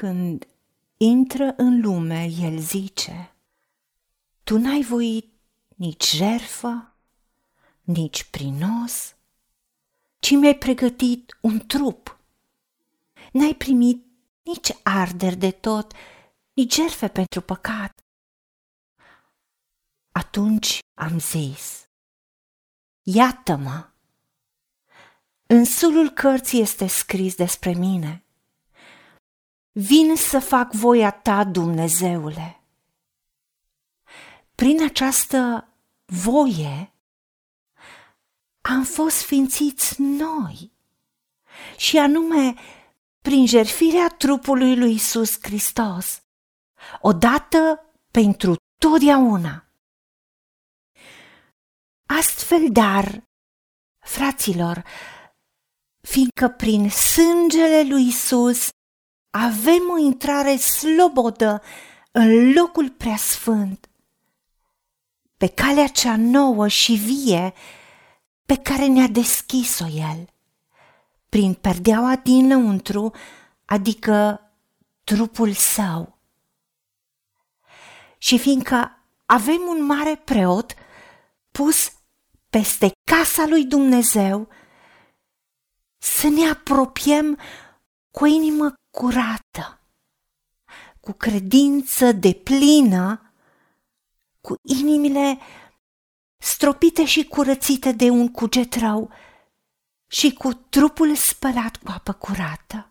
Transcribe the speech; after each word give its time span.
Când 0.00 0.46
intră 0.96 1.54
în 1.56 1.80
lume, 1.80 2.24
el 2.24 2.58
zice, 2.58 3.34
Tu 4.44 4.58
n-ai 4.58 4.82
voit 4.82 5.32
nici 5.76 6.10
jerfă, 6.10 6.94
nici 7.82 8.24
prinos, 8.24 9.14
ci 10.18 10.30
mi-ai 10.30 10.54
pregătit 10.54 11.38
un 11.40 11.66
trup. 11.66 12.18
N-ai 13.32 13.54
primit 13.54 14.06
nici 14.42 14.76
arderi 14.82 15.36
de 15.36 15.50
tot, 15.50 15.92
nici 16.52 16.74
jerfe 16.74 17.08
pentru 17.08 17.40
păcat. 17.40 18.04
Atunci 20.12 20.78
am 20.94 21.18
zis, 21.18 21.88
iată-mă, 23.02 23.88
în 25.46 25.64
sulul 25.64 26.10
cărții 26.10 26.60
este 26.60 26.86
scris 26.86 27.34
despre 27.34 27.72
mine. 27.72 28.23
Vin 29.76 30.16
să 30.16 30.38
fac 30.38 30.72
voia 30.72 31.10
ta, 31.10 31.44
Dumnezeule. 31.44 32.62
Prin 34.54 34.82
această 34.84 35.68
voie 36.04 36.94
am 38.60 38.84
fost 38.84 39.22
ființiți 39.22 40.02
noi 40.02 40.72
și 41.76 41.98
anume 41.98 42.54
prin 43.22 43.46
jerfirea 43.46 44.08
trupului 44.08 44.76
lui 44.76 44.94
Isus 44.94 45.38
Hristos, 45.42 46.22
odată 47.00 47.92
pentru 48.10 48.56
totdeauna. 48.78 49.68
Astfel, 52.06 52.72
dar, 52.72 53.24
fraților, 53.98 54.84
fiindcă 56.00 56.48
prin 56.48 56.90
sângele 56.90 57.82
lui 57.82 58.06
Isus 58.06 58.68
avem 59.36 59.90
o 59.90 59.98
intrare 59.98 60.56
slobodă 60.56 61.62
în 62.12 62.52
locul 62.52 62.90
preasfânt, 62.90 63.88
pe 65.36 65.46
calea 65.46 65.86
cea 65.86 66.16
nouă 66.16 66.68
și 66.68 66.94
vie 66.94 67.52
pe 68.46 68.56
care 68.56 68.86
ne-a 68.86 69.06
deschis-o 69.06 69.86
El, 69.86 70.28
prin 71.28 71.54
perdeaua 71.54 72.16
dinăuntru, 72.16 73.12
adică 73.64 74.40
trupul 75.04 75.52
său. 75.52 76.18
Și 78.18 78.38
fiindcă 78.38 78.98
avem 79.26 79.60
un 79.68 79.84
mare 79.84 80.16
preot 80.16 80.74
pus 81.50 81.92
peste 82.50 82.92
casa 83.04 83.46
lui 83.46 83.64
Dumnezeu, 83.64 84.48
să 85.98 86.28
ne 86.28 86.50
apropiem 86.50 87.38
cu 88.14 88.24
o 88.24 88.26
inimă 88.26 88.74
curată, 88.90 89.80
cu 91.00 91.12
credință 91.12 92.12
de 92.12 92.32
plină, 92.32 93.32
cu 94.40 94.54
inimile 94.62 95.38
stropite 96.38 97.04
și 97.04 97.24
curățite 97.24 97.92
de 97.92 98.10
un 98.10 98.30
cuget 98.30 98.74
rău 98.74 99.10
și 100.06 100.32
cu 100.32 100.52
trupul 100.52 101.14
spălat 101.14 101.76
cu 101.76 101.90
apă 101.90 102.12
curată. 102.12 102.90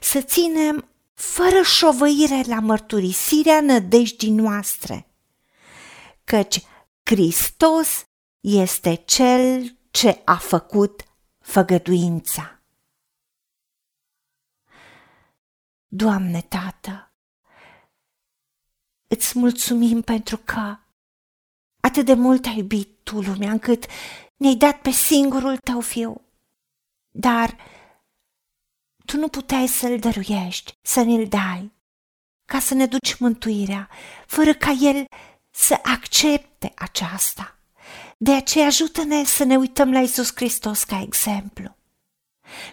Să 0.00 0.20
ținem 0.20 0.88
fără 1.14 1.62
șovăire 1.62 2.42
la 2.46 2.60
mărturisirea 2.60 3.60
nădejdii 3.60 4.30
noastre, 4.30 5.06
căci 6.24 6.64
Hristos 7.02 8.04
este 8.40 8.94
Cel 8.94 9.76
ce 9.90 10.22
a 10.24 10.36
făcut 10.36 11.02
făgăduința. 11.38 12.61
Doamne, 15.94 16.40
Tată, 16.40 17.12
îți 19.08 19.38
mulțumim 19.38 20.02
pentru 20.02 20.36
că 20.36 20.76
atât 21.80 22.04
de 22.04 22.14
mult 22.14 22.46
ai 22.46 22.56
iubit 22.56 22.98
Tu 23.02 23.20
lumea 23.20 23.50
încât 23.50 23.86
ne-ai 24.36 24.54
dat 24.54 24.80
pe 24.80 24.90
singurul 24.90 25.56
Tău 25.56 25.80
Fiu. 25.80 26.20
Dar 27.10 27.56
Tu 29.04 29.16
nu 29.16 29.28
puteai 29.28 29.66
să-L 29.66 29.98
dăruiești, 29.98 30.72
să 30.82 31.02
ne-L 31.02 31.28
dai, 31.28 31.72
ca 32.44 32.58
să 32.58 32.74
ne 32.74 32.86
duci 32.86 33.18
mântuirea, 33.18 33.88
fără 34.26 34.54
ca 34.54 34.70
El 34.70 35.04
să 35.50 35.78
accepte 35.82 36.72
aceasta. 36.74 37.58
De 38.16 38.34
aceea 38.34 38.66
ajută-ne 38.66 39.24
să 39.24 39.44
ne 39.44 39.56
uităm 39.56 39.92
la 39.92 40.00
Isus 40.00 40.30
Hristos 40.34 40.84
ca 40.84 41.00
exemplu. 41.00 41.76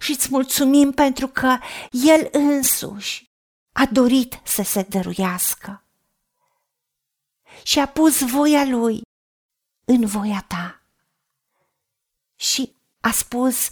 Și 0.00 0.10
îți 0.10 0.28
mulțumim 0.30 0.92
pentru 0.92 1.28
că 1.28 1.58
El 1.90 2.28
însuși 2.32 3.30
a 3.72 3.86
dorit 3.86 4.40
să 4.44 4.62
se 4.62 4.82
dăruiască 4.82 5.82
și 7.62 7.78
a 7.78 7.86
pus 7.86 8.30
voia 8.30 8.64
Lui 8.64 9.02
în 9.84 10.06
voia 10.06 10.44
ta. 10.48 10.82
Și 12.36 12.74
a 13.00 13.10
spus, 13.10 13.70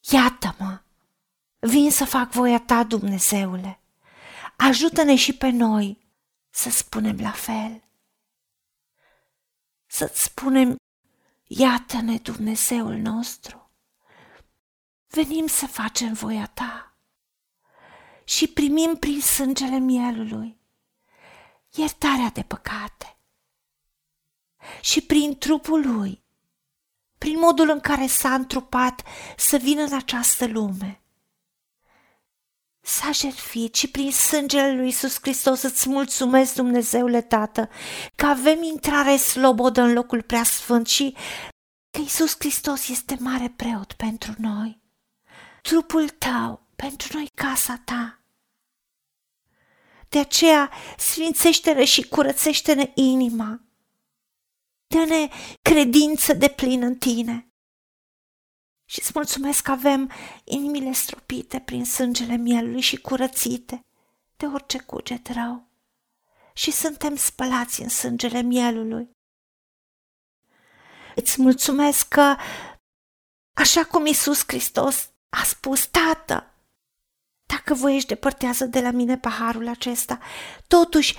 iată-mă, 0.00 0.82
vin 1.58 1.90
să 1.90 2.04
fac 2.04 2.30
voia 2.30 2.60
ta, 2.60 2.84
Dumnezeule, 2.84 3.80
ajută-ne 4.56 5.16
și 5.16 5.36
pe 5.36 5.48
noi 5.48 5.98
să 6.50 6.70
spunem 6.70 7.20
la 7.20 7.30
fel. 7.30 7.82
Să-ți 9.86 10.22
spunem, 10.22 10.76
iată-ne 11.46 12.18
Dumnezeul 12.18 12.94
nostru, 12.94 13.63
venim 15.14 15.46
să 15.46 15.66
facem 15.66 16.12
voia 16.12 16.46
ta 16.46 16.96
și 18.24 18.48
primim 18.48 18.96
prin 18.96 19.20
sângele 19.20 19.78
mielului 19.78 20.58
iertarea 21.70 22.30
de 22.30 22.42
păcate 22.42 23.18
și 24.80 25.00
prin 25.00 25.38
trupul 25.38 25.86
lui, 25.96 26.24
prin 27.18 27.38
modul 27.38 27.68
în 27.70 27.80
care 27.80 28.06
s-a 28.06 28.34
întrupat 28.34 29.02
să 29.36 29.56
vină 29.56 29.82
în 29.82 29.94
această 29.94 30.46
lume 30.46 31.04
s-a 32.84 33.10
jertfit 33.10 33.74
și 33.74 33.90
prin 33.90 34.12
sângele 34.12 34.74
lui 34.74 34.84
Iisus 34.84 35.18
Hristos 35.20 35.62
îți 35.62 35.88
mulțumesc, 35.88 36.54
Dumnezeule 36.54 37.20
Tată, 37.20 37.68
că 38.14 38.26
avem 38.26 38.62
intrare 38.62 39.16
slobodă 39.16 39.80
în 39.80 39.92
locul 39.92 40.22
preasfânt 40.22 40.86
și 40.86 41.16
că 41.90 42.00
Iisus 42.00 42.34
Hristos 42.38 42.88
este 42.88 43.16
mare 43.20 43.52
preot 43.56 43.92
pentru 43.92 44.34
noi. 44.38 44.83
Trupul 45.68 46.08
tău 46.08 46.66
pentru 46.76 47.16
noi 47.16 47.28
casa 47.34 47.82
ta. 47.84 48.20
De 50.08 50.18
aceea 50.18 50.72
sfințește-ne 50.98 51.84
și 51.84 52.08
curățește-ne 52.08 52.92
inima. 52.94 53.60
Dă-ne 54.86 55.28
credință 55.62 56.32
de 56.32 56.48
plin 56.48 56.82
în 56.82 56.96
tine 56.96 57.48
și 58.84 58.98
îți 59.00 59.10
mulțumesc 59.14 59.62
că 59.62 59.70
avem 59.70 60.10
inimile 60.44 60.92
stropite 60.92 61.60
prin 61.60 61.84
sângele 61.84 62.36
mielului 62.36 62.80
și 62.80 62.96
curățite 62.96 63.80
de 64.36 64.46
orice 64.46 64.78
cuget 64.78 65.28
rău 65.28 65.68
și 66.54 66.70
suntem 66.70 67.16
spălați 67.16 67.82
în 67.82 67.88
sângele 67.88 68.40
mielului. 68.40 69.10
Îți 71.14 71.40
mulțumesc 71.40 72.08
că, 72.08 72.36
așa 73.52 73.84
cum 73.84 74.06
Iisus 74.06 74.42
Hristos 74.46 75.13
a 75.40 75.42
spus, 75.44 75.86
Tată, 75.86 76.54
dacă 77.46 77.74
voiești 77.74 78.08
depărtează 78.08 78.64
de 78.64 78.80
la 78.80 78.90
mine 78.90 79.18
paharul 79.18 79.68
acesta, 79.68 80.18
totuși 80.66 81.16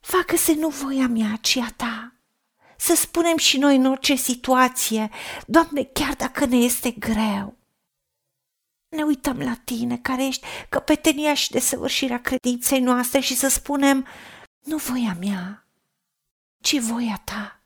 facă-se 0.00 0.54
nu 0.54 0.68
voia 0.68 1.06
mea, 1.06 1.38
ci 1.40 1.56
a 1.56 1.72
ta 1.76 2.14
să 2.76 2.94
spunem 2.94 3.36
și 3.36 3.58
noi 3.58 3.76
în 3.76 3.86
orice 3.86 4.14
situație, 4.14 5.10
Doamne, 5.46 5.84
chiar 5.84 6.14
dacă 6.14 6.44
ne 6.44 6.56
este 6.56 6.90
greu. 6.90 7.56
Ne 8.88 9.02
uităm 9.02 9.38
la 9.38 9.54
Tine, 9.64 9.98
care 9.98 10.26
ești 10.26 10.46
căpetenia 10.68 11.34
și 11.34 11.50
desăvârșirea 11.50 12.20
credinței 12.20 12.80
noastre 12.80 13.20
și 13.20 13.36
să 13.36 13.48
spunem, 13.48 14.06
nu 14.60 14.76
voia 14.76 15.16
mea, 15.20 15.66
ci 16.62 16.78
voia 16.78 17.22
Ta. 17.24 17.62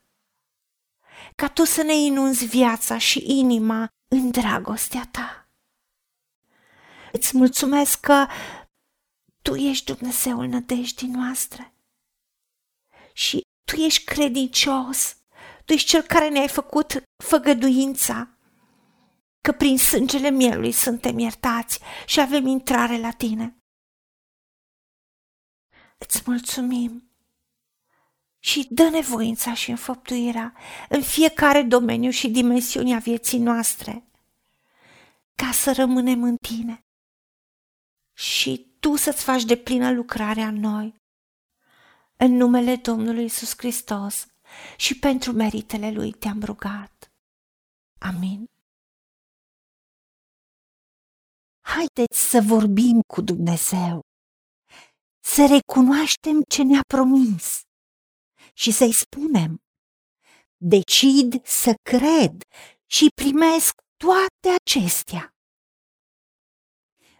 Ca 1.36 1.48
Tu 1.48 1.64
să 1.64 1.82
ne 1.82 1.94
inunzi 1.94 2.46
viața 2.46 2.98
și 2.98 3.22
inima 3.26 3.88
în 4.08 4.30
dragostea 4.30 5.08
Ta. 5.10 5.47
Îți 7.12 7.36
mulțumesc 7.36 8.00
că 8.00 8.26
Tu 9.48 9.54
ești 9.54 9.94
Dumnezeul 9.94 10.46
nădejdii 10.46 11.08
noastre. 11.08 11.74
Și 13.12 13.40
tu 13.64 13.76
ești 13.76 14.04
credincios, 14.04 15.16
tu 15.64 15.72
ești 15.72 15.88
cel 15.88 16.02
care 16.02 16.28
ne-ai 16.28 16.48
făcut 16.48 17.02
făgăduința, 17.24 18.28
că 19.40 19.52
prin 19.52 19.78
sângele 19.78 20.30
mielului 20.30 20.72
suntem 20.72 21.18
iertați 21.18 21.80
și 22.06 22.20
avem 22.20 22.46
intrare 22.46 22.98
la 22.98 23.10
tine. 23.10 23.56
Îți 25.98 26.22
mulțumim. 26.26 27.10
Și 28.38 28.66
dă 28.70 28.88
nevoința 28.88 29.54
și 29.54 29.70
înfăptuirea 29.70 30.54
în 30.88 31.02
fiecare 31.02 31.62
domeniu 31.62 32.10
și 32.10 32.28
dimensiune 32.28 32.94
a 32.94 32.98
vieții 32.98 33.38
noastre, 33.38 34.04
ca 35.34 35.52
să 35.52 35.72
rămânem 35.72 36.22
în 36.22 36.36
tine 36.36 36.82
și 38.18 38.76
Tu 38.80 38.96
să-ți 38.96 39.22
faci 39.22 39.44
de 39.44 39.56
plină 39.56 39.90
lucrarea 39.90 40.46
în 40.46 40.54
noi. 40.54 40.94
În 42.16 42.32
numele 42.32 42.76
Domnului 42.76 43.24
Isus 43.24 43.52
Hristos 43.56 44.26
și 44.76 44.98
pentru 44.98 45.32
meritele 45.32 45.90
Lui 45.90 46.12
te-am 46.12 46.42
rugat. 46.42 47.12
Amin. 47.98 48.44
Haideți 51.60 52.30
să 52.30 52.40
vorbim 52.40 53.00
cu 53.12 53.20
Dumnezeu, 53.20 54.00
să 55.20 55.46
recunoaștem 55.46 56.42
ce 56.48 56.62
ne-a 56.62 56.82
promis 56.86 57.60
și 58.52 58.70
să-i 58.70 58.92
spunem, 58.92 59.56
decid 60.56 61.46
să 61.46 61.74
cred 61.82 62.42
și 62.86 63.06
primesc 63.14 63.74
toate 63.96 64.56
acestea. 64.62 65.37